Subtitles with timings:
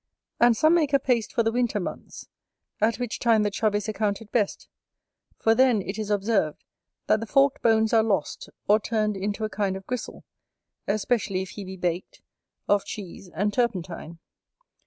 [0.39, 2.27] And some make a paste for the winter months,
[2.81, 4.67] at which time the Chub is accounted best,
[5.37, 6.63] for then it is observed,
[7.05, 10.23] that the forked bones are lost, or turned into a kind of gristle,
[10.87, 12.23] especially if he be baked,
[12.67, 14.17] of cheese and turpentine.